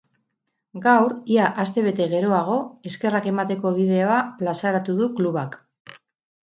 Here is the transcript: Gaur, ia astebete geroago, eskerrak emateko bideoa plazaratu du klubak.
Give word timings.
Gaur, 0.85 1.13
ia 1.33 1.49
astebete 1.65 2.07
geroago, 2.15 2.57
eskerrak 2.91 3.29
emateko 3.35 3.75
bideoa 3.79 4.19
plazaratu 4.43 4.99
du 5.03 5.13
klubak. 5.21 5.65